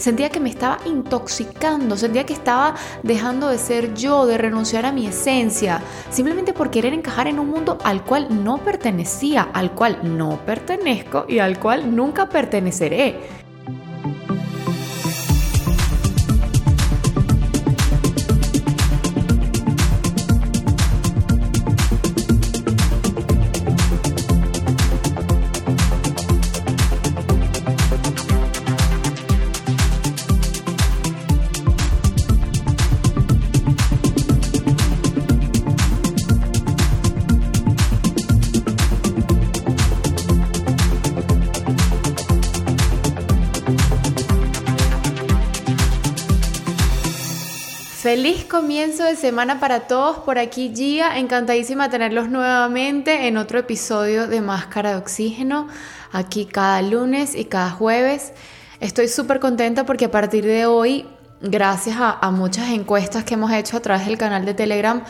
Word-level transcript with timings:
sentía 0.00 0.30
que 0.30 0.40
me 0.40 0.48
estaba 0.48 0.78
intoxicando, 0.86 1.96
sentía 1.96 2.24
que 2.24 2.32
estaba 2.32 2.74
dejando 3.02 3.48
de 3.48 3.58
ser 3.58 3.94
yo, 3.94 4.26
de 4.26 4.38
renunciar 4.38 4.86
a 4.86 4.92
mi 4.92 5.06
esencia, 5.06 5.80
simplemente 6.10 6.52
por 6.52 6.70
querer 6.70 6.94
encajar 6.94 7.28
en 7.28 7.38
un 7.38 7.48
mundo 7.50 7.78
al 7.84 8.02
cual 8.02 8.42
no 8.42 8.58
pertenecía, 8.58 9.48
al 9.52 9.72
cual 9.72 9.98
no 10.02 10.40
pertenezco 10.44 11.26
y 11.28 11.38
al 11.38 11.60
cual 11.60 11.94
nunca 11.94 12.28
perteneceré. 12.28 13.49
Feliz 48.20 48.44
comienzo 48.44 49.04
de 49.04 49.16
semana 49.16 49.60
para 49.60 49.86
todos. 49.88 50.18
Por 50.18 50.38
aquí 50.38 50.70
Gia, 50.74 51.18
encantadísima 51.18 51.84
de 51.84 51.92
tenerlos 51.92 52.28
nuevamente 52.28 53.28
en 53.28 53.38
otro 53.38 53.58
episodio 53.58 54.26
de 54.26 54.42
Máscara 54.42 54.90
de 54.90 54.96
Oxígeno, 54.96 55.68
aquí 56.12 56.44
cada 56.44 56.82
lunes 56.82 57.34
y 57.34 57.46
cada 57.46 57.70
jueves. 57.70 58.34
Estoy 58.78 59.08
súper 59.08 59.40
contenta 59.40 59.86
porque 59.86 60.04
a 60.04 60.10
partir 60.10 60.44
de 60.44 60.66
hoy, 60.66 61.06
gracias 61.40 61.96
a, 61.98 62.30
muchas 62.30 62.68
encuestas 62.68 63.24
que 63.24 63.32
hemos 63.32 63.52
hecho 63.52 63.78
a 63.78 63.80
través 63.80 64.04
del 64.04 64.18
canal 64.18 64.44
de 64.44 64.52
Telegram, 64.52 65.02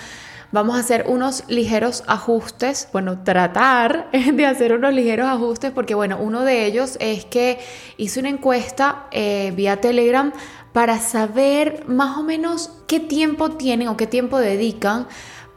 vamos 0.52 0.76
a 0.76 0.78
hacer 0.78 1.06
unos 1.08 1.42
ligeros 1.48 2.04
ajustes, 2.06 2.88
bueno, 2.92 3.24
tratar 3.24 4.08
de 4.12 4.46
hacer 4.46 4.72
unos 4.72 4.94
ligeros 4.94 5.26
ajustes 5.26 5.72
porque, 5.72 5.96
bueno, 5.96 6.16
uno 6.20 6.44
de 6.44 6.64
ellos 6.64 6.96
es 7.00 7.24
que 7.24 7.58
hice 7.96 8.20
una 8.20 8.28
encuesta 8.28 9.06
eh, 9.10 9.52
vía 9.56 9.80
Telegram 9.80 10.32
para 10.72 10.98
saber 11.00 11.84
más 11.88 12.16
o 12.18 12.22
menos 12.22 12.70
qué 12.86 13.00
tiempo 13.00 13.50
tienen 13.50 13.88
o 13.88 13.96
qué 13.96 14.06
tiempo 14.06 14.38
dedican 14.38 15.06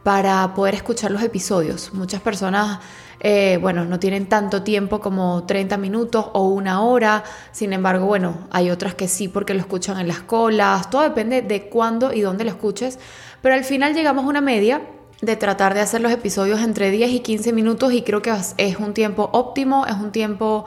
para 0.02 0.54
poder 0.54 0.74
escuchar 0.74 1.10
los 1.10 1.22
episodios. 1.22 1.94
Muchas 1.94 2.20
personas, 2.20 2.80
eh, 3.20 3.58
bueno, 3.60 3.84
no 3.84 3.98
tienen 3.98 4.28
tanto 4.28 4.62
tiempo 4.62 5.00
como 5.00 5.44
30 5.44 5.78
minutos 5.78 6.26
o 6.34 6.48
una 6.48 6.82
hora, 6.82 7.24
sin 7.52 7.72
embargo, 7.72 8.06
bueno, 8.06 8.46
hay 8.50 8.70
otras 8.70 8.94
que 8.94 9.08
sí 9.08 9.28
porque 9.28 9.54
lo 9.54 9.60
escuchan 9.60 9.98
en 9.98 10.08
las 10.08 10.20
colas, 10.20 10.90
todo 10.90 11.02
depende 11.02 11.42
de 11.42 11.68
cuándo 11.68 12.12
y 12.12 12.20
dónde 12.20 12.44
lo 12.44 12.50
escuches, 12.50 12.98
pero 13.40 13.54
al 13.54 13.64
final 13.64 13.94
llegamos 13.94 14.24
a 14.24 14.28
una 14.28 14.42
media 14.42 14.82
de 15.22 15.36
tratar 15.36 15.72
de 15.72 15.80
hacer 15.80 16.02
los 16.02 16.12
episodios 16.12 16.60
entre 16.60 16.90
10 16.90 17.10
y 17.10 17.20
15 17.20 17.52
minutos 17.54 17.92
y 17.94 18.02
creo 18.02 18.20
que 18.20 18.34
es 18.58 18.76
un 18.76 18.92
tiempo 18.92 19.30
óptimo, 19.32 19.86
es 19.86 19.94
un 19.94 20.12
tiempo 20.12 20.66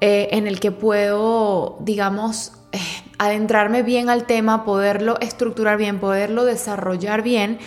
eh, 0.00 0.28
en 0.32 0.46
el 0.46 0.60
que 0.60 0.72
puedo, 0.72 1.78
digamos, 1.80 2.52
eh, 2.72 2.78
adentrarme 3.18 3.82
bien 3.82 4.10
al 4.10 4.26
tema, 4.26 4.64
poderlo 4.64 5.18
estructurar 5.20 5.78
bien, 5.78 6.00
poderlo 6.00 6.44
desarrollar 6.44 7.22
bien 7.22 7.58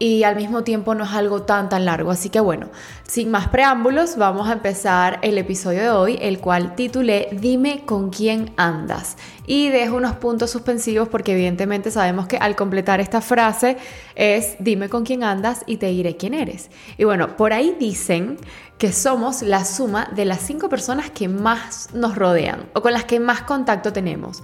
y 0.00 0.24
al 0.24 0.34
mismo 0.34 0.64
tiempo 0.64 0.94
no 0.94 1.04
es 1.04 1.10
algo 1.10 1.42
tan 1.42 1.68
tan 1.68 1.84
largo. 1.84 2.10
Así 2.10 2.30
que 2.30 2.40
bueno, 2.40 2.70
sin 3.06 3.30
más 3.30 3.48
preámbulos, 3.48 4.16
vamos 4.16 4.48
a 4.48 4.54
empezar 4.54 5.18
el 5.22 5.36
episodio 5.36 5.82
de 5.82 5.90
hoy, 5.90 6.18
el 6.22 6.40
cual 6.40 6.74
titulé 6.74 7.28
Dime 7.32 7.84
con 7.84 8.08
quién 8.08 8.52
andas. 8.56 9.18
Y 9.46 9.68
dejo 9.68 9.96
unos 9.96 10.16
puntos 10.16 10.50
suspensivos 10.50 11.08
porque 11.08 11.32
evidentemente 11.32 11.90
sabemos 11.90 12.26
que 12.26 12.38
al 12.38 12.56
completar 12.56 13.00
esta 13.00 13.20
frase 13.20 13.76
es 14.14 14.56
Dime 14.58 14.88
con 14.88 15.04
quién 15.04 15.22
andas 15.22 15.64
y 15.66 15.76
te 15.76 15.86
diré 15.88 16.16
quién 16.16 16.32
eres. 16.32 16.70
Y 16.96 17.04
bueno, 17.04 17.36
por 17.36 17.52
ahí 17.52 17.76
dicen 17.78 18.38
que 18.78 18.92
somos 18.92 19.42
la 19.42 19.66
suma 19.66 20.08
de 20.16 20.24
las 20.24 20.40
cinco 20.40 20.70
personas 20.70 21.10
que 21.10 21.28
más 21.28 21.90
nos 21.92 22.14
rodean 22.16 22.70
o 22.72 22.80
con 22.80 22.94
las 22.94 23.04
que 23.04 23.20
más 23.20 23.42
contacto 23.42 23.92
tenemos. 23.92 24.42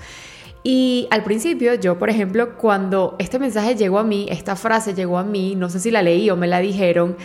Y 0.68 1.06
al 1.12 1.22
principio, 1.22 1.74
yo, 1.74 1.96
por 1.96 2.10
ejemplo, 2.10 2.56
cuando 2.56 3.14
este 3.20 3.38
mensaje 3.38 3.76
llegó 3.76 4.00
a 4.00 4.02
mí, 4.02 4.26
esta 4.28 4.56
frase 4.56 4.94
llegó 4.94 5.16
a 5.16 5.22
mí, 5.22 5.54
no 5.54 5.70
sé 5.70 5.78
si 5.78 5.92
la 5.92 6.02
leí 6.02 6.28
o 6.28 6.34
me 6.34 6.48
la 6.48 6.58
dijeron, 6.58 7.16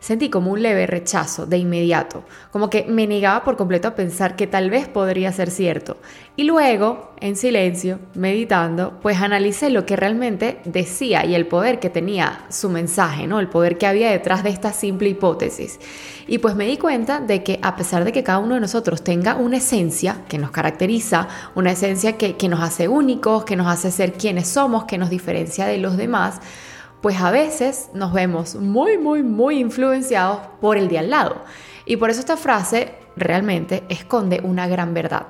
sentí 0.00 0.30
como 0.30 0.52
un 0.52 0.62
leve 0.62 0.86
rechazo 0.86 1.46
de 1.46 1.58
inmediato, 1.58 2.24
como 2.50 2.70
que 2.70 2.84
me 2.84 3.06
negaba 3.06 3.44
por 3.44 3.56
completo 3.56 3.88
a 3.88 3.94
pensar 3.94 4.36
que 4.36 4.46
tal 4.46 4.70
vez 4.70 4.88
podría 4.88 5.32
ser 5.32 5.50
cierto. 5.50 5.96
Y 6.36 6.44
luego, 6.44 7.14
en 7.20 7.36
silencio, 7.36 7.98
meditando, 8.14 8.98
pues 9.02 9.20
analicé 9.20 9.70
lo 9.70 9.84
que 9.84 9.96
realmente 9.96 10.60
decía 10.64 11.24
y 11.24 11.34
el 11.34 11.48
poder 11.48 11.80
que 11.80 11.90
tenía 11.90 12.44
su 12.48 12.70
mensaje, 12.70 13.26
¿no? 13.26 13.40
El 13.40 13.48
poder 13.48 13.76
que 13.76 13.86
había 13.86 14.10
detrás 14.10 14.44
de 14.44 14.50
esta 14.50 14.72
simple 14.72 15.08
hipótesis. 15.08 15.80
Y 16.28 16.38
pues 16.38 16.54
me 16.54 16.66
di 16.66 16.76
cuenta 16.76 17.20
de 17.20 17.42
que 17.42 17.58
a 17.62 17.74
pesar 17.74 18.04
de 18.04 18.12
que 18.12 18.22
cada 18.22 18.38
uno 18.38 18.54
de 18.54 18.60
nosotros 18.60 19.02
tenga 19.02 19.34
una 19.34 19.56
esencia 19.56 20.22
que 20.28 20.38
nos 20.38 20.52
caracteriza, 20.52 21.26
una 21.56 21.72
esencia 21.72 22.16
que, 22.16 22.36
que 22.36 22.48
nos 22.48 22.60
hace 22.60 22.86
únicos, 22.86 23.44
que 23.44 23.56
nos 23.56 23.66
hace 23.66 23.90
ser 23.90 24.12
quienes 24.12 24.46
somos, 24.46 24.84
que 24.84 24.98
nos 24.98 25.10
diferencia 25.10 25.66
de 25.66 25.78
los 25.78 25.96
demás, 25.96 26.40
pues 27.00 27.20
a 27.20 27.30
veces 27.30 27.90
nos 27.94 28.12
vemos 28.12 28.54
muy, 28.54 28.98
muy, 28.98 29.22
muy 29.22 29.58
influenciados 29.58 30.40
por 30.60 30.76
el 30.76 30.88
de 30.88 30.98
al 30.98 31.10
lado. 31.10 31.36
Y 31.84 31.96
por 31.96 32.10
eso 32.10 32.20
esta 32.20 32.36
frase 32.36 32.94
realmente 33.16 33.84
esconde 33.88 34.40
una 34.42 34.68
gran 34.68 34.94
verdad. 34.94 35.26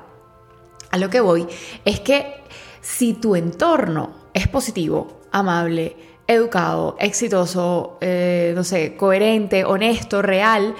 A 0.90 0.98
lo 0.98 1.10
que 1.10 1.20
voy 1.20 1.46
es 1.84 2.00
que 2.00 2.34
si 2.80 3.14
tu 3.14 3.36
entorno 3.36 4.10
es 4.32 4.48
positivo, 4.48 5.20
amable, 5.30 5.96
educado, 6.26 6.96
exitoso, 6.98 7.98
eh, 8.00 8.52
no 8.54 8.64
sé, 8.64 8.96
coherente, 8.96 9.64
honesto, 9.64 10.22
real, 10.22 10.74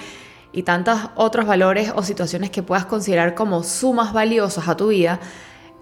y 0.51 0.63
tantos 0.63 0.99
otros 1.15 1.45
valores 1.45 1.91
o 1.95 2.03
situaciones 2.03 2.49
que 2.49 2.63
puedas 2.63 2.85
considerar 2.85 3.35
como 3.35 3.63
sumas 3.63 4.13
valiosas 4.13 4.67
a 4.67 4.75
tu 4.75 4.87
vida, 4.87 5.19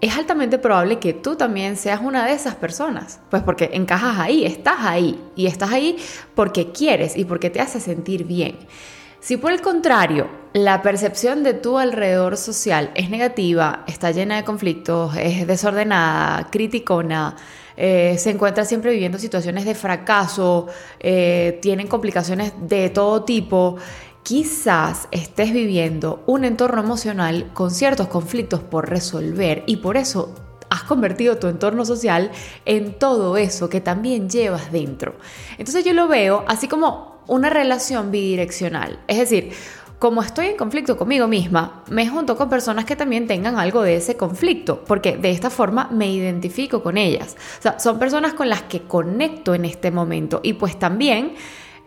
es 0.00 0.16
altamente 0.16 0.58
probable 0.58 0.98
que 0.98 1.12
tú 1.12 1.36
también 1.36 1.76
seas 1.76 2.00
una 2.00 2.26
de 2.26 2.32
esas 2.32 2.54
personas, 2.54 3.20
pues 3.30 3.42
porque 3.42 3.70
encajas 3.72 4.18
ahí, 4.18 4.44
estás 4.44 4.78
ahí 4.80 5.20
y 5.34 5.46
estás 5.46 5.72
ahí 5.72 5.96
porque 6.34 6.70
quieres 6.70 7.16
y 7.16 7.24
porque 7.24 7.50
te 7.50 7.60
hace 7.60 7.80
sentir 7.80 8.24
bien. 8.24 8.56
Si 9.20 9.36
por 9.36 9.50
el 9.50 9.60
contrario, 9.60 10.28
la 10.52 10.80
percepción 10.80 11.42
de 11.42 11.52
tu 11.52 11.78
alrededor 11.78 12.36
social 12.36 12.92
es 12.94 13.10
negativa, 13.10 13.82
está 13.88 14.12
llena 14.12 14.36
de 14.36 14.44
conflictos, 14.44 15.16
es 15.16 15.46
desordenada, 15.46 16.48
criticona, 16.50 17.34
eh, 17.76 18.16
se 18.18 18.30
encuentra 18.30 18.64
siempre 18.64 18.92
viviendo 18.92 19.18
situaciones 19.18 19.64
de 19.64 19.74
fracaso, 19.74 20.66
eh, 21.00 21.58
tienen 21.62 21.88
complicaciones 21.88 22.52
de 22.60 22.90
todo 22.90 23.24
tipo, 23.24 23.76
quizás 24.28 25.08
estés 25.10 25.54
viviendo 25.54 26.22
un 26.26 26.44
entorno 26.44 26.82
emocional 26.82 27.50
con 27.54 27.70
ciertos 27.70 28.08
conflictos 28.08 28.60
por 28.60 28.90
resolver 28.90 29.64
y 29.66 29.78
por 29.78 29.96
eso 29.96 30.34
has 30.68 30.82
convertido 30.82 31.38
tu 31.38 31.46
entorno 31.46 31.86
social 31.86 32.30
en 32.66 32.98
todo 32.98 33.38
eso 33.38 33.70
que 33.70 33.80
también 33.80 34.28
llevas 34.28 34.70
dentro. 34.70 35.14
Entonces 35.56 35.82
yo 35.82 35.94
lo 35.94 36.08
veo 36.08 36.44
así 36.46 36.68
como 36.68 37.22
una 37.26 37.48
relación 37.48 38.10
bidireccional. 38.10 38.98
Es 39.08 39.16
decir, 39.16 39.52
como 39.98 40.20
estoy 40.20 40.48
en 40.48 40.58
conflicto 40.58 40.98
conmigo 40.98 41.26
misma, 41.26 41.82
me 41.88 42.06
junto 42.06 42.36
con 42.36 42.50
personas 42.50 42.84
que 42.84 42.96
también 42.96 43.26
tengan 43.26 43.58
algo 43.58 43.80
de 43.80 43.96
ese 43.96 44.18
conflicto, 44.18 44.84
porque 44.86 45.16
de 45.16 45.30
esta 45.30 45.48
forma 45.48 45.88
me 45.90 46.12
identifico 46.12 46.82
con 46.82 46.98
ellas. 46.98 47.34
O 47.60 47.62
sea, 47.62 47.80
son 47.80 47.98
personas 47.98 48.34
con 48.34 48.50
las 48.50 48.60
que 48.64 48.82
conecto 48.82 49.54
en 49.54 49.64
este 49.64 49.90
momento 49.90 50.40
y 50.42 50.52
pues 50.52 50.78
también 50.78 51.32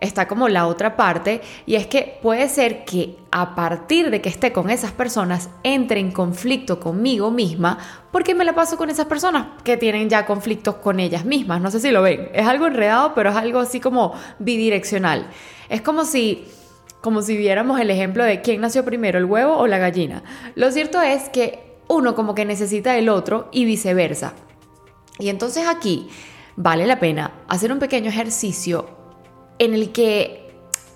está 0.02 0.28
como 0.28 0.50
la 0.50 0.68
otra 0.68 0.98
parte 0.98 1.42
y 1.66 1.76
es 1.76 1.88
que 1.88 2.20
puede 2.22 2.50
ser 2.50 2.84
que 2.84 3.16
a 3.32 3.56
partir 3.56 4.10
de 4.10 4.20
que 4.20 4.30
esté 4.30 4.52
con 4.52 4.70
esas 4.70 4.92
personas 4.92 5.50
entre 5.64 6.00
en 6.00 6.12
conflicto 6.12 6.80
conmigo 6.80 7.32
misma 7.32 7.78
porque 8.12 8.36
me 8.36 8.44
la 8.44 8.54
paso 8.54 8.78
con 8.78 8.90
esas 8.90 9.06
personas 9.06 9.48
que 9.64 9.78
tienen 9.78 10.10
ya 10.10 10.26
conflictos 10.26 10.76
con 10.76 11.00
ellas 11.00 11.24
mismas. 11.24 11.62
No 11.62 11.72
sé 11.72 11.80
si 11.80 11.92
lo 11.92 12.02
ven, 12.02 12.30
es 12.34 12.46
algo 12.46 12.68
enredado, 12.68 13.14
pero 13.14 13.30
es 13.30 13.36
algo 13.36 13.60
así 13.60 13.80
como 13.80 14.14
bidireccional. 14.40 15.28
Es 15.70 15.82
como 15.82 16.04
si 16.04 16.46
como 17.00 17.24
si 17.24 17.36
viéramos 17.36 17.80
el 17.80 17.90
ejemplo 17.90 18.24
de 18.24 18.42
quién 18.42 18.62
nació 18.62 18.86
primero, 18.86 19.18
el 19.18 19.26
huevo 19.26 19.58
o 19.58 19.66
la 19.66 19.80
gallina. 19.80 20.24
Lo 20.54 20.72
cierto 20.72 21.02
es 21.02 21.30
que 21.30 21.78
uno 21.88 22.14
como 22.14 22.36
que 22.36 22.46
necesita 22.46 22.96
el 22.96 23.10
otro 23.10 23.50
y 23.52 23.66
viceversa. 23.66 24.34
Y 25.18 25.30
entonces 25.30 25.68
aquí 25.68 26.10
vale 26.56 26.86
la 26.86 27.00
pena 27.00 27.32
hacer 27.48 27.72
un 27.72 27.80
pequeño 27.80 28.10
ejercicio 28.10 29.01
en 29.62 29.76
el 29.76 29.92
que 29.92 30.42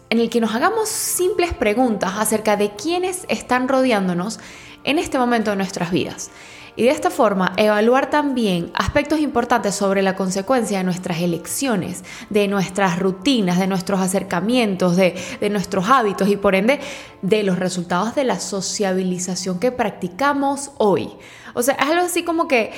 en 0.10 0.20
el 0.20 0.30
que 0.30 0.42
nos 0.42 0.56
hagamos 0.56 0.90
simples 0.90 1.54
preguntas 1.54 2.14
acerca 2.18 2.58
de 2.58 2.72
quiénes 2.72 3.26
están 3.28 3.68
rodeándonos 3.68 4.40
en 4.84 4.98
este 4.98 5.20
momento 5.20 5.52
de 5.52 5.58
nuestras 5.58 5.92
vidas. 5.92 6.32
y 6.78 6.84
de 6.84 6.90
esta 6.90 7.10
forma 7.10 7.54
evaluar 7.56 8.10
también 8.10 8.72
aspectos 8.74 9.20
importantes 9.20 9.76
sobre 9.76 10.02
la 10.02 10.16
consecuencia 10.16 10.80
de 10.80 10.84
nuestras 10.84 11.22
elecciones, 11.22 12.04
de 12.30 12.50
nuestras 12.50 13.00
rutinas, 13.00 13.60
de 13.60 13.68
nuestros 13.68 14.02
acercamientos, 14.02 14.98
de, 14.98 15.16
de 15.40 15.50
nuestros 15.50 15.88
hábitos 15.88 16.28
y 16.28 16.36
por 16.36 16.54
ende 16.54 16.82
de 17.22 17.44
los 17.44 17.60
resultados 17.60 18.14
de 18.14 18.26
la 18.26 18.40
sociabilización 18.40 19.58
que 19.60 19.72
practicamos 19.72 20.72
hoy. 20.78 21.12
O 21.54 21.62
sea, 21.62 21.76
es 21.76 21.88
algo 21.88 22.06
así 22.06 22.24
como 22.24 22.48
que, 22.50 22.74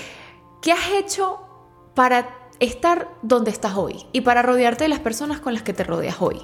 ¿qué 0.61 0.73
has 0.73 0.91
hecho 0.99 1.39
para 1.95 2.36
estar 2.59 3.09
donde 3.21 3.51
estás 3.51 3.75
hoy 3.75 4.05
y 4.11 4.21
para 4.21 4.41
rodearte 4.41 4.85
de 4.85 4.89
las 4.89 4.99
personas 4.99 5.39
con 5.39 5.53
las 5.53 5.63
que 5.63 5.73
te 5.73 5.83
rodeas 5.83 6.17
hoy? 6.19 6.39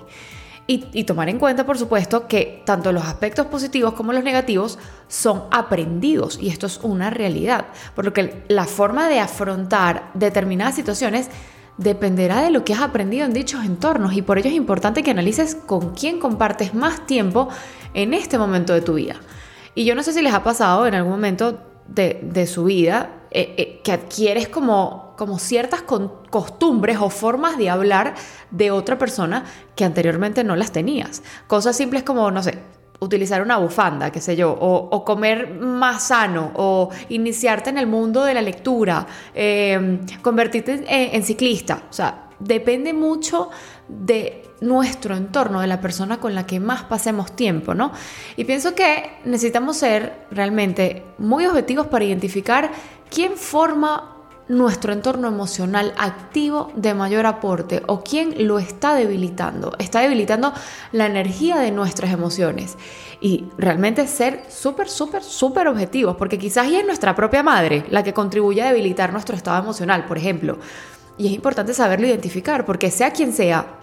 Y, 0.65 1.03
tomar 1.03 1.27
en 1.27 1.39
cuenta, 1.39 1.65
por 1.65 1.77
supuesto, 1.77 2.25
que 2.29 2.63
tanto 2.65 2.93
los 2.93 3.03
aspectos 3.03 3.47
positivos 3.47 3.95
como 3.95 4.13
los 4.13 4.23
negativos 4.23 4.79
son 5.09 5.43
aprendidos 5.51 6.39
y 6.41 6.47
esto 6.47 6.67
es 6.67 6.79
una 6.83 7.09
realidad, 7.09 7.65
por 7.95 8.05
lo 8.05 8.13
que 8.13 8.45
la 8.47 8.63
forma 8.63 9.09
de 9.09 9.19
afrontar 9.19 10.09
determinadas 10.13 10.75
situaciones 10.75 11.29
dependerá 11.77 12.41
de 12.41 12.49
lo 12.49 12.63
que 12.63 12.73
has 12.73 12.81
aprendido 12.81 13.25
en 13.25 13.33
dichos 13.33 13.65
entornos 13.65 14.13
y 14.13 14.21
por 14.21 14.37
ello 14.37 14.49
es 14.49 14.55
importante 14.55 15.03
que 15.03 15.11
analices 15.11 15.55
con 15.55 15.93
quién 15.95 16.17
compartes 16.17 16.73
más 16.73 17.05
tiempo 17.05 17.49
en 17.93 18.13
este 18.13 18.37
momento 18.37 18.73
de 18.73 18.81
tu 18.81 18.93
vida. 18.93 19.15
Y 19.75 19.83
yo 19.83 19.95
no 19.95 20.03
sé 20.03 20.13
si 20.13 20.21
les 20.21 20.33
ha 20.33 20.43
pasado 20.43 20.87
en 20.87 20.93
algún 20.93 21.11
momento 21.11 21.59
de, 21.87 22.47
su 22.47 22.65
vida 22.65 23.23
eh, 23.31 23.55
eh, 23.57 23.81
que 23.83 23.91
adquieres 23.91 24.47
como, 24.47 25.12
como 25.23 25.39
ciertas 25.39 25.83
costumbres 25.83 26.97
o 26.99 27.09
formas 27.09 27.57
de 27.57 27.69
hablar 27.69 28.13
de 28.51 28.71
otra 28.71 28.97
persona 28.97 29.45
que 29.73 29.85
anteriormente 29.85 30.43
no 30.43 30.57
las 30.57 30.73
tenías. 30.73 31.23
Cosas 31.47 31.77
simples 31.77 32.03
como, 32.03 32.29
no 32.29 32.43
sé, 32.43 32.59
utilizar 32.99 33.41
una 33.41 33.55
bufanda, 33.55 34.11
qué 34.11 34.19
sé 34.19 34.35
yo, 34.35 34.51
o, 34.51 35.05
comer 35.05 35.53
más 35.53 36.07
sano, 36.07 36.51
o 36.55 36.89
iniciarte 37.07 37.69
en 37.69 37.77
el 37.77 37.87
mundo 37.87 38.25
de 38.25 38.33
la 38.33 38.41
lectura, 38.41 39.07
eh, 39.33 40.01
convertirte 40.21 40.83
en 40.89 41.23
ciclista. 41.23 41.83
O 41.89 41.93
sea, 41.93 42.27
depende 42.37 42.91
mucho 42.91 43.49
de 43.87 44.43
nuestro 44.59 45.15
entorno, 45.15 45.61
de 45.61 45.67
la 45.67 45.79
persona 45.79 46.19
con 46.19 46.35
la 46.35 46.45
que 46.45 46.59
más 46.59 46.83
pasemos 46.83 47.33
tiempo, 47.33 47.73
¿no? 47.73 47.93
Y 48.35 48.43
pienso 48.43 48.75
que 48.75 49.19
necesitamos 49.23 49.77
ser 49.77 50.25
realmente 50.31 51.05
muy 51.17 51.45
objetivos 51.45 51.87
para 51.87 52.03
identificar 52.03 52.71
quién 53.09 53.37
forma 53.37 54.12
nuestro 54.47 54.91
entorno 54.91 55.27
emocional 55.27 55.93
activo 55.97 56.71
de 56.75 56.93
mayor 56.93 57.25
aporte 57.25 57.81
o 57.87 58.03
quién 58.03 58.47
lo 58.47 58.59
está 58.59 58.93
debilitando. 58.93 59.73
Está 59.79 60.01
debilitando 60.01 60.53
la 60.91 61.05
energía 61.05 61.57
de 61.57 61.71
nuestras 61.71 62.11
emociones. 62.11 62.77
Y 63.21 63.45
realmente 63.57 64.05
ser 64.07 64.43
súper, 64.49 64.89
súper, 64.89 65.23
súper 65.23 65.67
objetivos, 65.67 66.17
porque 66.17 66.37
quizás 66.37 66.69
ya 66.69 66.79
es 66.79 66.85
nuestra 66.85 67.15
propia 67.15 67.41
madre 67.41 67.85
la 67.89 68.03
que 68.03 68.13
contribuye 68.13 68.61
a 68.61 68.67
debilitar 68.67 69.13
nuestro 69.13 69.35
estado 69.35 69.61
emocional, 69.61 70.05
por 70.05 70.17
ejemplo. 70.17 70.57
Y 71.17 71.27
es 71.27 71.33
importante 71.33 71.73
saberlo 71.73 72.07
identificar, 72.07 72.65
porque 72.65 72.91
sea 72.91 73.11
quien 73.11 73.31
sea, 73.31 73.79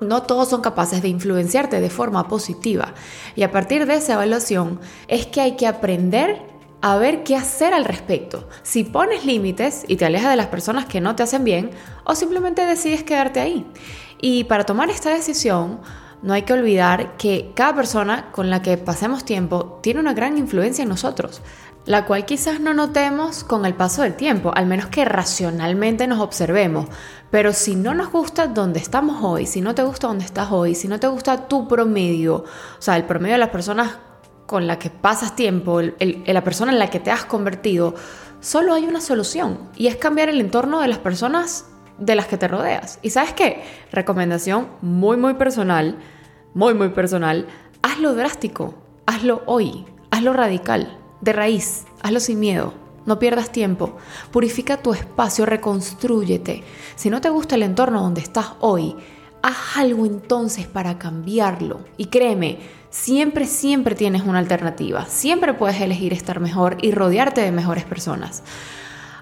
no 0.00 0.22
todos 0.22 0.48
son 0.48 0.60
capaces 0.60 1.02
de 1.02 1.08
influenciarte 1.08 1.80
de 1.80 1.90
forma 1.90 2.28
positiva. 2.28 2.94
Y 3.34 3.42
a 3.42 3.50
partir 3.50 3.86
de 3.86 3.96
esa 3.96 4.14
evaluación 4.14 4.78
es 5.08 5.26
que 5.26 5.40
hay 5.40 5.56
que 5.56 5.66
aprender 5.66 6.57
a 6.80 6.96
ver 6.96 7.24
qué 7.24 7.36
hacer 7.36 7.74
al 7.74 7.84
respecto. 7.84 8.48
Si 8.62 8.84
pones 8.84 9.24
límites 9.24 9.84
y 9.88 9.96
te 9.96 10.04
alejas 10.04 10.30
de 10.30 10.36
las 10.36 10.46
personas 10.46 10.86
que 10.86 11.00
no 11.00 11.16
te 11.16 11.22
hacen 11.22 11.44
bien, 11.44 11.70
o 12.04 12.14
simplemente 12.14 12.64
decides 12.64 13.02
quedarte 13.02 13.40
ahí. 13.40 13.66
Y 14.20 14.44
para 14.44 14.64
tomar 14.64 14.90
esta 14.90 15.10
decisión, 15.10 15.80
no 16.22 16.34
hay 16.34 16.42
que 16.42 16.52
olvidar 16.52 17.16
que 17.16 17.52
cada 17.54 17.74
persona 17.74 18.30
con 18.32 18.50
la 18.50 18.62
que 18.62 18.76
pasemos 18.76 19.24
tiempo 19.24 19.78
tiene 19.82 20.00
una 20.00 20.14
gran 20.14 20.36
influencia 20.36 20.82
en 20.82 20.88
nosotros 20.88 21.42
la 21.88 22.04
cual 22.04 22.26
quizás 22.26 22.60
no 22.60 22.74
notemos 22.74 23.44
con 23.44 23.64
el 23.64 23.72
paso 23.72 24.02
del 24.02 24.14
tiempo, 24.14 24.52
al 24.54 24.66
menos 24.66 24.88
que 24.88 25.06
racionalmente 25.06 26.06
nos 26.06 26.20
observemos. 26.20 26.86
Pero 27.30 27.54
si 27.54 27.76
no 27.76 27.94
nos 27.94 28.12
gusta 28.12 28.46
donde 28.46 28.78
estamos 28.78 29.24
hoy, 29.24 29.46
si 29.46 29.62
no 29.62 29.74
te 29.74 29.82
gusta 29.82 30.08
donde 30.08 30.26
estás 30.26 30.52
hoy, 30.52 30.74
si 30.74 30.86
no 30.86 31.00
te 31.00 31.06
gusta 31.06 31.48
tu 31.48 31.66
promedio, 31.66 32.44
o 32.44 32.44
sea, 32.82 32.96
el 32.96 33.04
promedio 33.04 33.36
de 33.36 33.38
las 33.38 33.48
personas 33.48 33.96
con 34.48 34.66
las 34.66 34.78
que 34.78 34.88
pasas 34.88 35.36
tiempo, 35.36 35.82
la 35.82 36.42
persona 36.42 36.72
en 36.72 36.78
la 36.78 36.88
que 36.88 37.00
te 37.00 37.10
has 37.10 37.26
convertido, 37.26 37.94
solo 38.40 38.72
hay 38.72 38.86
una 38.86 39.02
solución 39.02 39.58
y 39.76 39.88
es 39.88 39.96
cambiar 39.96 40.30
el 40.30 40.40
entorno 40.40 40.80
de 40.80 40.88
las 40.88 40.96
personas 40.96 41.66
de 41.98 42.14
las 42.14 42.28
que 42.28 42.38
te 42.38 42.48
rodeas. 42.48 42.98
Y 43.02 43.10
sabes 43.10 43.34
qué, 43.34 43.62
recomendación 43.92 44.68
muy, 44.80 45.18
muy 45.18 45.34
personal, 45.34 45.98
muy, 46.54 46.72
muy 46.72 46.88
personal, 46.88 47.46
hazlo 47.82 48.14
drástico, 48.14 48.74
hazlo 49.04 49.42
hoy, 49.44 49.84
hazlo 50.10 50.32
radical 50.32 50.96
de 51.20 51.34
raíz, 51.34 51.84
hazlo 52.00 52.18
sin 52.18 52.40
miedo, 52.40 52.72
no 53.04 53.18
pierdas 53.18 53.52
tiempo, 53.52 53.98
purifica 54.30 54.78
tu 54.78 54.94
espacio, 54.94 55.44
reconstrúyete. 55.44 56.64
Si 56.96 57.10
no 57.10 57.20
te 57.20 57.28
gusta 57.28 57.56
el 57.56 57.64
entorno 57.64 58.00
donde 58.00 58.22
estás 58.22 58.52
hoy, 58.60 58.96
haz 59.42 59.76
algo 59.76 60.06
entonces 60.06 60.66
para 60.66 60.98
cambiarlo. 60.98 61.80
Y 61.98 62.06
créeme, 62.06 62.77
siempre, 62.90 63.46
siempre 63.46 63.94
tienes 63.94 64.22
una 64.22 64.38
alternativa, 64.38 65.06
siempre 65.06 65.54
puedes 65.54 65.80
elegir 65.80 66.12
estar 66.12 66.40
mejor 66.40 66.78
y 66.82 66.92
rodearte 66.92 67.40
de 67.40 67.52
mejores 67.52 67.84
personas. 67.84 68.42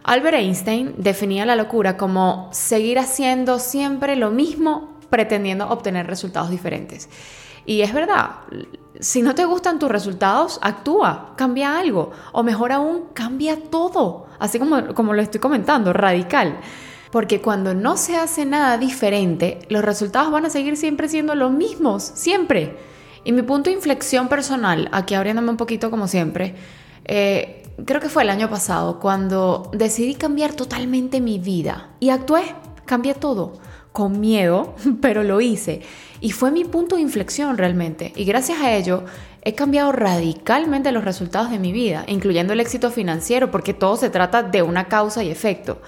Albert 0.04 0.36
Einstein 0.36 0.94
definía 0.98 1.46
la 1.46 1.56
locura 1.56 1.96
como 1.96 2.48
seguir 2.52 2.98
haciendo 2.98 3.58
siempre 3.58 4.14
lo 4.14 4.30
mismo 4.30 4.96
pretendiendo 5.10 5.68
obtener 5.68 6.06
resultados 6.06 6.50
diferentes. 6.50 7.08
Y 7.64 7.80
es 7.82 7.92
verdad, 7.92 8.36
si 9.00 9.22
no 9.22 9.34
te 9.34 9.44
gustan 9.44 9.80
tus 9.80 9.90
resultados, 9.90 10.60
actúa, 10.62 11.34
cambia 11.36 11.76
algo. 11.78 12.12
O 12.32 12.44
mejor 12.44 12.70
aún, 12.70 13.06
cambia 13.12 13.58
todo. 13.70 14.26
Así 14.38 14.60
como, 14.60 14.94
como 14.94 15.12
lo 15.14 15.22
estoy 15.22 15.40
comentando, 15.40 15.92
radical. 15.92 16.60
Porque 17.10 17.40
cuando 17.40 17.74
no 17.74 17.96
se 17.96 18.16
hace 18.16 18.44
nada 18.44 18.78
diferente, 18.78 19.58
los 19.69 19.84
resultados 19.84 20.30
van 20.30 20.46
a 20.46 20.50
seguir 20.50 20.76
siempre 20.76 21.08
siendo 21.08 21.34
los 21.34 21.50
mismos, 21.50 22.04
siempre. 22.04 22.76
Y 23.26 23.32
mi 23.32 23.43
punto 23.43 23.70
de 23.70 23.75
inflexión 23.75 24.28
personal, 24.28 24.88
aquí 24.93 25.17
abriéndome 25.17 25.50
un 25.50 25.56
poquito 25.56 25.90
como 25.90 26.06
siempre, 26.06 26.55
eh, 27.06 27.64
creo 27.84 28.00
que 28.00 28.08
fue 28.08 28.23
el 28.23 28.31
año 28.31 28.49
pasado, 28.49 29.00
cuando 29.00 29.69
decidí 29.75 30.14
cambiar 30.14 30.52
totalmente 30.52 31.20
mi 31.20 31.40
vida. 31.40 31.88
Y 31.99 32.11
actué, 32.11 32.55
cambié 32.84 33.14
todo 33.14 33.55
con 33.90 34.20
miedo, 34.20 34.76
pero 35.02 35.25
lo 35.25 35.40
hice. 35.40 35.82
Y 36.20 36.31
fue 36.31 36.52
mi 36.52 36.64
punto 36.64 36.94
de 36.94 37.02
inflexión 37.02 37.58
realmente. 37.58 38.12
Y 38.14 38.26
gracias 38.26 38.61
a 38.61 38.73
ello 38.76 39.02
he 39.43 39.56
cambiado 39.56 39.90
radicalmente 39.90 40.93
los 40.93 41.05
resultados 41.05 41.50
de 41.50 41.58
mi 41.58 41.72
vida, 41.72 42.05
incluyendo 42.06 42.52
el 42.52 42.61
éxito 42.61 42.93
financiero, 42.93 43.50
porque 43.50 43.75
todo 43.75 43.96
se 43.96 44.08
trata 44.08 44.44
de 44.44 44.62
una 44.62 44.84
causa 44.84 45.25
y 45.25 45.31
efecto. 45.31 45.82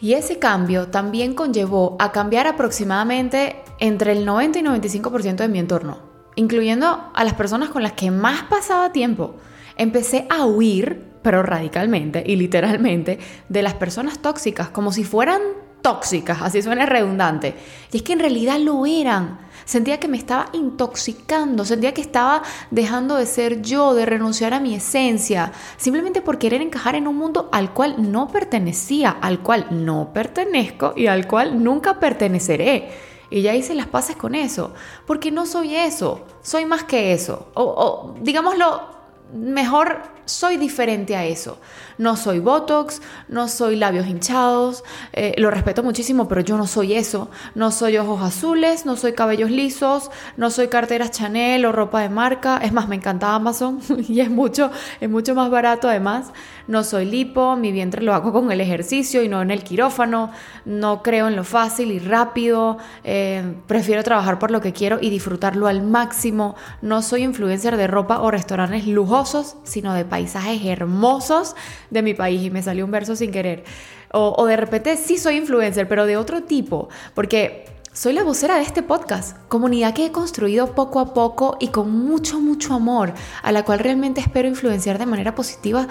Y 0.00 0.12
ese 0.12 0.38
cambio 0.38 0.86
también 0.86 1.34
conllevó 1.34 1.96
a 1.98 2.12
cambiar 2.12 2.46
aproximadamente 2.46 3.56
entre 3.80 4.12
el 4.12 4.24
90 4.24 4.60
y 4.60 4.62
95% 4.62 5.38
de 5.38 5.48
mi 5.48 5.58
entorno, 5.58 6.07
incluyendo 6.38 7.10
a 7.12 7.24
las 7.24 7.34
personas 7.34 7.68
con 7.68 7.82
las 7.82 7.92
que 7.92 8.12
más 8.12 8.44
pasaba 8.44 8.92
tiempo. 8.92 9.34
Empecé 9.76 10.26
a 10.30 10.44
huir, 10.46 11.04
pero 11.20 11.42
radicalmente 11.42 12.22
y 12.24 12.36
literalmente, 12.36 13.18
de 13.48 13.62
las 13.62 13.74
personas 13.74 14.20
tóxicas, 14.20 14.68
como 14.68 14.92
si 14.92 15.02
fueran 15.02 15.42
tóxicas, 15.82 16.40
así 16.40 16.62
suena 16.62 16.86
redundante. 16.86 17.54
Y 17.92 17.98
es 17.98 18.02
que 18.04 18.12
en 18.12 18.20
realidad 18.20 18.58
lo 18.60 18.86
eran. 18.86 19.40
Sentía 19.64 19.98
que 19.98 20.06
me 20.06 20.16
estaba 20.16 20.46
intoxicando, 20.52 21.64
sentía 21.64 21.92
que 21.92 22.00
estaba 22.00 22.42
dejando 22.70 23.16
de 23.16 23.26
ser 23.26 23.60
yo, 23.60 23.94
de 23.94 24.06
renunciar 24.06 24.54
a 24.54 24.60
mi 24.60 24.76
esencia, 24.76 25.52
simplemente 25.76 26.22
por 26.22 26.38
querer 26.38 26.62
encajar 26.62 26.94
en 26.94 27.08
un 27.08 27.16
mundo 27.16 27.48
al 27.50 27.74
cual 27.74 27.96
no 27.98 28.28
pertenecía, 28.28 29.10
al 29.10 29.40
cual 29.40 29.66
no 29.70 30.12
pertenezco 30.14 30.94
y 30.96 31.08
al 31.08 31.26
cual 31.26 31.64
nunca 31.64 31.98
perteneceré. 31.98 32.90
Y 33.30 33.42
ya 33.42 33.54
hice 33.54 33.74
las 33.74 33.86
paces 33.86 34.16
con 34.16 34.34
eso, 34.34 34.72
porque 35.06 35.30
no 35.30 35.44
soy 35.46 35.76
eso, 35.76 36.22
soy 36.42 36.64
más 36.64 36.84
que 36.84 37.12
eso. 37.12 37.48
O, 37.54 37.62
o 37.62 38.14
digámoslo 38.20 38.97
mejor 39.32 40.02
soy 40.28 40.56
diferente 40.56 41.16
a 41.16 41.24
eso. 41.24 41.58
No 41.96 42.16
soy 42.16 42.38
Botox, 42.38 43.00
no 43.28 43.48
soy 43.48 43.74
labios 43.74 44.06
hinchados, 44.06 44.84
eh, 45.12 45.34
lo 45.38 45.50
respeto 45.50 45.82
muchísimo, 45.82 46.28
pero 46.28 46.42
yo 46.42 46.56
no 46.56 46.66
soy 46.66 46.94
eso. 46.94 47.30
No 47.54 47.72
soy 47.72 47.98
ojos 47.98 48.22
azules, 48.22 48.86
no 48.86 48.96
soy 48.96 49.14
cabellos 49.14 49.50
lisos, 49.50 50.10
no 50.36 50.50
soy 50.50 50.68
carteras 50.68 51.10
Chanel 51.10 51.64
o 51.66 51.72
ropa 51.72 52.00
de 52.02 52.08
marca. 52.08 52.58
Es 52.62 52.72
más, 52.72 52.88
me 52.88 52.96
encanta 52.96 53.34
Amazon 53.34 53.80
y 54.08 54.20
es 54.20 54.30
mucho, 54.30 54.70
es 55.00 55.10
mucho 55.10 55.34
más 55.34 55.50
barato 55.50 55.88
además. 55.88 56.30
No 56.68 56.84
soy 56.84 57.06
lipo, 57.06 57.56
mi 57.56 57.72
vientre 57.72 58.02
lo 58.02 58.14
hago 58.14 58.30
con 58.30 58.52
el 58.52 58.60
ejercicio 58.60 59.22
y 59.22 59.28
no 59.28 59.40
en 59.40 59.50
el 59.50 59.64
quirófano. 59.64 60.30
No 60.66 61.02
creo 61.02 61.26
en 61.26 61.34
lo 61.34 61.42
fácil 61.42 61.90
y 61.90 61.98
rápido. 61.98 62.76
Eh, 63.04 63.54
prefiero 63.66 64.04
trabajar 64.04 64.38
por 64.38 64.50
lo 64.50 64.60
que 64.60 64.74
quiero 64.74 64.98
y 65.00 65.08
disfrutarlo 65.08 65.66
al 65.66 65.82
máximo. 65.82 66.54
No 66.82 67.00
soy 67.00 67.22
influencer 67.22 67.78
de 67.78 67.86
ropa 67.86 68.20
o 68.20 68.30
restaurantes 68.30 68.86
lujosos, 68.86 69.17
sino 69.64 69.94
de 69.94 70.04
paisajes 70.04 70.64
hermosos 70.64 71.54
de 71.90 72.02
mi 72.02 72.14
país 72.14 72.42
y 72.42 72.50
me 72.50 72.62
salió 72.62 72.84
un 72.84 72.90
verso 72.90 73.16
sin 73.16 73.30
querer. 73.30 73.64
O, 74.10 74.46
de 74.46 74.56
repente 74.56 74.96
sí 74.96 75.18
soy 75.18 75.36
influencer, 75.36 75.86
pero 75.86 76.06
de 76.06 76.16
otro 76.16 76.42
tipo, 76.42 76.88
porque 77.14 77.66
soy 77.92 78.14
la 78.14 78.24
vocera 78.24 78.56
de 78.56 78.62
este 78.62 78.82
podcast, 78.82 79.36
comunidad 79.48 79.92
que 79.92 80.06
he 80.06 80.12
construido 80.12 80.74
poco 80.74 81.00
a 81.00 81.12
poco 81.12 81.56
y 81.60 81.68
con 81.68 81.90
mucho, 81.90 82.40
mucho 82.40 82.72
amor, 82.72 83.12
a 83.42 83.52
la 83.52 83.64
cual 83.64 83.80
realmente 83.80 84.20
espero 84.20 84.48
influenciar 84.48 84.98
de 84.98 85.04
manera 85.04 85.34
positiva 85.34 85.88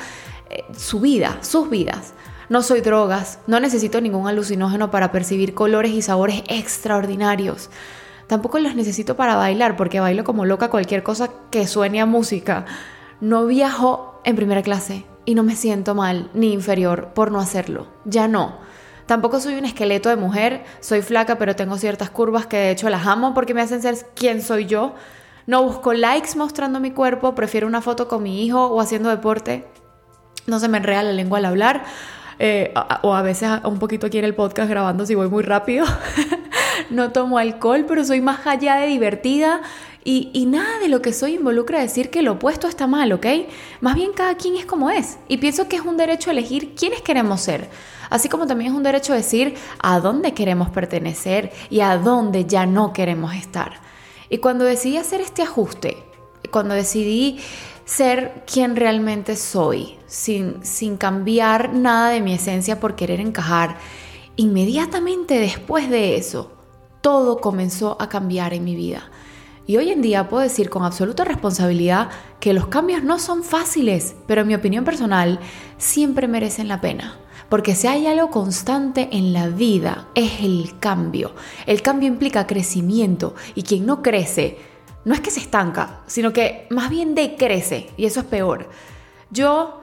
eh, 0.49 0.63
su 0.75 0.99
vida, 0.99 1.37
sus 1.41 1.69
vidas. 1.69 2.13
No 2.49 2.63
soy 2.63 2.81
drogas, 2.81 3.39
no 3.45 3.59
necesito 3.59 3.99
ningún 3.99 4.27
alucinógeno 4.27 4.89
para 4.89 5.11
percibir 5.11 5.53
colores 5.53 5.91
y 5.91 6.01
sabores 6.01 6.43
extraordinarios. 6.47 7.69
Tampoco 8.27 8.59
los 8.59 8.75
necesito 8.75 9.15
para 9.15 9.35
bailar, 9.35 9.75
porque 9.75 9.99
bailo 9.99 10.23
como 10.23 10.45
loca 10.45 10.69
cualquier 10.69 11.03
cosa 11.03 11.29
que 11.49 11.67
suene 11.67 12.01
a 12.01 12.05
música. 12.05 12.65
No 13.19 13.45
viajo 13.47 14.21
en 14.23 14.35
primera 14.35 14.61
clase 14.61 15.05
y 15.25 15.33
no 15.33 15.43
me 15.43 15.55
siento 15.55 15.95
mal 15.95 16.29
ni 16.33 16.53
inferior 16.53 17.09
por 17.13 17.31
no 17.31 17.39
hacerlo. 17.39 17.87
Ya 18.05 18.27
no. 18.27 18.57
Tampoco 19.07 19.39
soy 19.39 19.55
un 19.55 19.65
esqueleto 19.65 20.09
de 20.09 20.17
mujer, 20.17 20.63
soy 20.81 21.01
flaca 21.01 21.37
pero 21.37 21.55
tengo 21.55 21.77
ciertas 21.77 22.09
curvas 22.09 22.45
que 22.45 22.57
de 22.57 22.71
hecho 22.71 22.89
las 22.89 23.07
amo 23.07 23.33
porque 23.33 23.53
me 23.53 23.61
hacen 23.61 23.81
ser 23.81 23.95
quien 24.15 24.41
soy 24.41 24.65
yo. 24.65 24.93
No 25.47 25.63
busco 25.63 25.93
likes 25.93 26.37
mostrando 26.37 26.79
mi 26.79 26.91
cuerpo, 26.91 27.33
prefiero 27.33 27.67
una 27.67 27.81
foto 27.81 28.07
con 28.07 28.21
mi 28.21 28.45
hijo 28.45 28.65
o 28.65 28.81
haciendo 28.81 29.09
deporte. 29.09 29.65
No 30.45 30.59
se 30.59 30.67
me 30.67 30.77
enreda 30.77 31.03
la 31.03 31.13
lengua 31.13 31.39
al 31.39 31.45
hablar. 31.45 31.85
Eh, 32.39 32.71
o 33.01 33.15
a 33.15 33.23
veces 33.23 33.49
un 33.63 33.79
poquito 33.79 34.05
aquí 34.07 34.19
en 34.19 34.25
el 34.25 34.35
podcast 34.35 34.69
grabando 34.69 35.05
si 35.05 35.15
voy 35.15 35.29
muy 35.29 35.43
rápido. 35.43 35.85
no 36.89 37.11
tomo 37.11 37.37
alcohol, 37.37 37.85
pero 37.87 38.03
soy 38.03 38.21
más 38.21 38.45
allá 38.45 38.75
de 38.75 38.87
divertida 38.87 39.61
y, 40.09 40.45
nada 40.45 40.79
de 40.79 40.87
lo 40.87 41.01
que 41.01 41.11
soy 41.11 41.33
involucra 41.33 41.81
decir 41.81 42.09
que 42.09 42.21
lo 42.21 42.33
opuesto 42.33 42.69
está 42.69 42.87
mal, 42.87 43.11
¿ok? 43.11 43.25
Más 43.81 43.93
bien 43.93 44.13
cada 44.13 44.37
quien 44.37 44.55
es 44.55 44.65
como 44.65 44.89
es. 44.89 45.17
Y 45.27 45.35
pienso 45.35 45.67
que 45.67 45.75
es 45.75 45.81
un 45.81 45.97
derecho 45.97 46.31
elegir 46.31 46.75
quiénes 46.75 47.01
queremos 47.01 47.41
ser. 47.41 47.69
Así 48.09 48.29
como 48.29 48.47
también 48.47 48.71
es 48.71 48.77
un 48.77 48.83
derecho 48.83 49.11
decir 49.11 49.55
a 49.79 49.99
dónde 49.99 50.33
queremos 50.33 50.69
pertenecer 50.69 51.51
y 51.69 51.81
a 51.81 51.97
dónde 51.97 52.45
ya 52.45 52.65
no 52.65 52.93
queremos 52.93 53.35
estar. 53.35 53.81
Y 54.29 54.37
cuando 54.37 54.63
decidí 54.63 54.95
hacer 54.95 55.19
este 55.19 55.41
ajuste, 55.41 55.97
cuando 56.51 56.73
decidí 56.73 57.41
ser 57.83 58.45
quien 58.49 58.77
realmente 58.77 59.35
soy, 59.35 59.97
sin, 60.05 60.63
sin 60.63 60.95
cambiar 60.95 61.73
nada 61.73 62.11
de 62.11 62.21
mi 62.21 62.31
esencia 62.31 62.79
por 62.79 62.95
querer 62.95 63.19
encajar, 63.19 63.75
inmediatamente 64.37 65.37
después 65.37 65.89
de 65.89 66.15
eso, 66.15 66.53
todo 67.01 67.41
comenzó 67.41 67.97
a 67.99 68.07
cambiar 68.07 68.53
en 68.53 68.63
mi 68.63 68.77
vida. 68.77 69.11
Y 69.67 69.75
hoy 69.75 69.91
en 69.91 70.01
día 70.01 70.29
puedo 70.29 70.43
decir 70.43 70.69
con 70.69 70.85
absoluta 70.85 71.25
responsabilidad 71.25 72.09
que 72.39 72.53
los 72.53 72.67
cambios 72.67 73.03
no 73.03 73.19
son 73.19 73.43
fáciles, 73.43 74.15
pero 74.25 74.41
en 74.41 74.47
mi 74.47 74.55
opinión 74.55 74.85
personal 74.85 75.41
siempre 75.77 76.29
merecen 76.29 76.69
la 76.69 76.79
pena. 76.79 77.17
Porque 77.49 77.75
si 77.75 77.87
hay 77.87 78.07
algo 78.07 78.29
constante 78.29 79.09
en 79.11 79.33
la 79.33 79.49
vida 79.49 80.07
es 80.15 80.39
el 80.39 80.79
cambio. 80.79 81.33
El 81.65 81.81
cambio 81.81 82.07
implica 82.07 82.47
crecimiento 82.47 83.35
y 83.55 83.63
quien 83.63 83.85
no 83.85 84.01
crece 84.01 84.57
no 85.03 85.13
es 85.13 85.19
que 85.19 85.31
se 85.31 85.41
estanca, 85.41 85.99
sino 86.07 86.31
que 86.31 86.67
más 86.69 86.89
bien 86.89 87.13
decrece 87.13 87.89
y 87.97 88.05
eso 88.05 88.21
es 88.21 88.25
peor. 88.25 88.69
Yo 89.31 89.81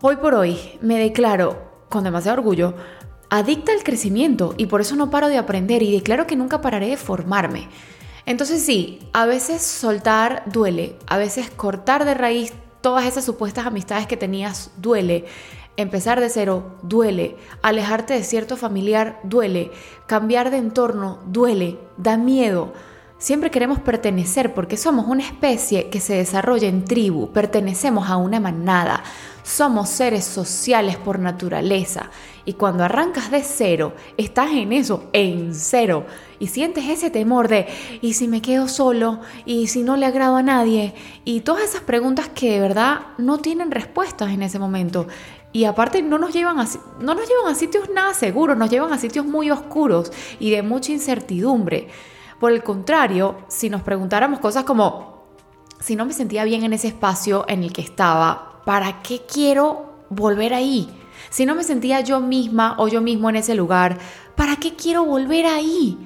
hoy 0.00 0.16
por 0.16 0.34
hoy 0.34 0.58
me 0.80 0.98
declaro 0.98 1.70
con 1.88 2.02
demasiado 2.02 2.38
orgullo 2.38 2.74
adicta 3.30 3.70
al 3.70 3.84
crecimiento 3.84 4.54
y 4.56 4.66
por 4.66 4.80
eso 4.80 4.96
no 4.96 5.08
paro 5.08 5.28
de 5.28 5.38
aprender 5.38 5.84
y 5.84 5.92
declaro 5.92 6.26
que 6.26 6.34
nunca 6.34 6.60
pararé 6.60 6.88
de 6.88 6.96
formarme. 6.96 7.68
Entonces 8.30 8.64
sí, 8.64 9.00
a 9.12 9.26
veces 9.26 9.60
soltar 9.60 10.44
duele, 10.46 10.96
a 11.08 11.18
veces 11.18 11.50
cortar 11.50 12.04
de 12.04 12.14
raíz 12.14 12.52
todas 12.80 13.04
esas 13.04 13.24
supuestas 13.24 13.66
amistades 13.66 14.06
que 14.06 14.16
tenías 14.16 14.70
duele, 14.76 15.24
Empezar 15.76 16.20
de 16.20 16.28
cero 16.28 16.76
duele, 16.82 17.36
alejarte 17.62 18.14
de 18.14 18.22
cierto 18.22 18.56
familiar 18.56 19.18
duele, 19.24 19.72
cambiar 20.06 20.50
de 20.50 20.58
entorno 20.58 21.18
duele, 21.26 21.78
da 21.96 22.16
miedo. 22.18 22.72
Siempre 23.18 23.50
queremos 23.50 23.80
pertenecer 23.80 24.54
porque 24.54 24.76
somos 24.76 25.06
una 25.08 25.24
especie 25.24 25.88
que 25.88 25.98
se 25.98 26.14
desarrolla 26.14 26.68
en 26.68 26.84
tribu, 26.84 27.32
pertenecemos 27.32 28.10
a 28.10 28.16
una 28.16 28.38
manada, 28.38 29.02
somos 29.42 29.88
seres 29.88 30.24
sociales 30.24 30.96
por 30.98 31.18
naturaleza 31.18 32.10
y 32.44 32.54
cuando 32.54 32.84
arrancas 32.84 33.30
de 33.30 33.42
cero, 33.42 33.94
estás 34.16 34.50
en 34.52 34.72
eso, 34.72 35.08
en 35.12 35.54
cero, 35.54 36.06
y 36.38 36.46
sientes 36.46 36.88
ese 36.88 37.10
temor 37.10 37.48
de, 37.48 37.66
¿y 38.00 38.14
si 38.14 38.26
me 38.26 38.40
quedo 38.40 38.66
solo? 38.66 39.20
¿Y 39.44 39.66
si 39.66 39.82
no 39.82 39.96
le 39.96 40.06
agrado 40.06 40.36
a 40.36 40.42
nadie? 40.42 40.94
Y 41.24 41.40
todas 41.40 41.64
esas 41.64 41.82
preguntas 41.82 42.30
que 42.30 42.52
de 42.52 42.60
verdad 42.60 43.00
no 43.18 43.38
tienen 43.38 43.70
respuestas 43.70 44.30
en 44.30 44.42
ese 44.42 44.58
momento. 44.58 45.06
Y 45.52 45.64
aparte 45.64 46.00
no 46.00 46.16
nos, 46.16 46.32
llevan 46.32 46.58
a, 46.58 46.66
no 47.00 47.14
nos 47.14 47.28
llevan 47.28 47.52
a 47.52 47.54
sitios 47.54 47.90
nada 47.90 48.14
seguros, 48.14 48.56
nos 48.56 48.70
llevan 48.70 48.92
a 48.92 48.98
sitios 48.98 49.26
muy 49.26 49.50
oscuros 49.50 50.12
y 50.38 50.50
de 50.50 50.62
mucha 50.62 50.92
incertidumbre. 50.92 51.88
Por 52.38 52.52
el 52.52 52.62
contrario, 52.62 53.36
si 53.48 53.68
nos 53.68 53.82
preguntáramos 53.82 54.40
cosas 54.40 54.64
como, 54.64 55.26
si 55.80 55.96
no 55.96 56.06
me 56.06 56.14
sentía 56.14 56.44
bien 56.44 56.62
en 56.62 56.72
ese 56.72 56.88
espacio 56.88 57.44
en 57.48 57.64
el 57.64 57.72
que 57.72 57.82
estaba, 57.82 58.62
¿para 58.64 59.02
qué 59.02 59.22
quiero 59.30 60.06
volver 60.08 60.54
ahí? 60.54 60.99
Si 61.28 61.44
no 61.44 61.54
me 61.54 61.64
sentía 61.64 62.00
yo 62.00 62.20
misma 62.20 62.74
o 62.78 62.88
yo 62.88 63.00
mismo 63.00 63.28
en 63.28 63.36
ese 63.36 63.54
lugar, 63.54 63.98
¿para 64.36 64.56
qué 64.56 64.74
quiero 64.74 65.04
volver 65.04 65.46
ahí? 65.46 65.98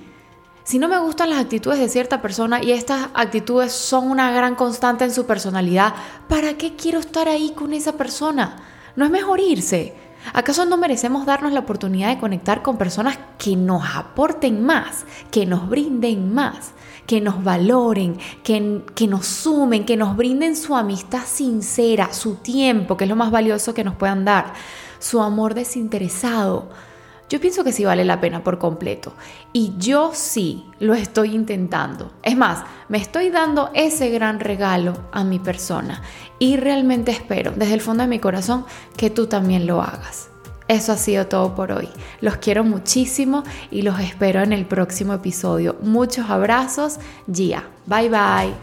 Si 0.64 0.78
no 0.78 0.88
me 0.88 0.99
gustan 0.99 1.28
las 1.28 1.40
actitudes 1.40 1.78
de 1.78 1.90
cierta 1.90 2.23
persona 2.23 2.62
y 2.62 2.73
estas 2.73 3.09
actitudes 3.12 3.73
son 3.73 4.11
una 4.11 4.33
gran 4.33 4.54
constante 4.54 5.04
en 5.04 5.12
su 5.12 5.26
personalidad, 5.26 5.94
¿para 6.26 6.54
qué 6.54 6.75
quiero 6.75 6.99
estar 6.99 7.28
ahí 7.28 7.52
con 7.54 7.75
esa 7.75 7.92
persona? 7.92 8.56
¿No 8.97 9.04
es 9.04 9.11
mejor 9.11 9.40
irse? 9.40 9.94
¿Acaso 10.33 10.64
no 10.64 10.78
merecemos 10.78 11.26
darnos 11.26 11.52
la 11.52 11.61
oportunidad 11.61 12.09
de 12.09 12.18
conectar 12.18 12.62
con 12.62 12.78
personas 12.78 13.18
que 13.37 13.56
nos 13.56 13.83
aporten 13.94 14.64
más, 14.64 15.04
que 15.30 15.44
nos 15.44 15.68
brinden 15.68 16.33
más, 16.33 16.73
que 17.06 17.21
nos 17.21 17.44
valoren, 17.44 18.16
que, 18.42 18.83
que, 18.94 19.06
nos 19.06 19.26
sumen, 19.26 19.85
que 19.85 19.99
nos 19.99 20.16
brinden 20.16 20.56
su 20.56 20.75
amistad 20.75 21.25
sincera, 21.26 22.14
su 22.14 22.37
tiempo, 22.37 22.97
que 22.97 23.04
es 23.04 23.11
lo 23.11 23.16
más 23.16 23.30
valioso 23.30 23.75
que 23.75 23.85
nos 23.85 23.97
puedan 23.97 24.25
dar, 24.25 24.54
su 25.04 25.20
amor 25.20 25.52
desinteresado? 25.52 26.70
Yo 27.28 27.40
pienso 27.40 27.62
que 27.62 27.73
sí 27.73 27.84
vale 27.84 28.04
la 28.04 28.20
pena 28.20 28.42
por 28.42 28.58
completo. 28.58 29.12
Y 29.52 29.75
yo 29.76 30.12
sí 30.14 30.64
lo 30.78 30.94
estoy 30.94 31.34
intentando. 31.34 32.12
Es 32.23 32.37
más, 32.37 32.64
me 32.88 32.99
estoy 32.99 33.28
dando 33.28 33.70
ese 33.75 34.08
gran 34.11 34.40
regalo 34.40 34.94
a 35.12 35.25
mi 35.25 35.38
persona. 35.38 36.02
Y 36.38 36.56
realmente 36.56 37.12
espero, 37.12 37.52
desde 37.54 37.75
el 37.75 37.80
fondo 37.80 38.02
de 38.02 38.08
mi 38.08 38.18
corazón, 38.18 38.64
que 38.96 39.11
tú 39.11 39.26
también 39.26 39.66
lo 39.66 39.82
hagas. 39.82 40.30
Eso 40.68 40.92
ha 40.92 40.96
sido 40.96 41.26
todo 41.26 41.54
por 41.54 41.73
hoy. 41.73 41.88
Los 42.23 42.37
quiero 42.38 42.64
muchísimo 42.64 43.44
y 43.70 43.82
los 43.82 44.00
espero 44.00 44.42
en 44.42 44.54
el 44.54 44.64
próximo 44.64 45.12
episodio. 45.12 45.76
Muchos 45.82 46.30
abrazos. 46.30 46.99
Gia. 47.30 47.64
Bye 47.87 48.08
bye. 48.08 48.54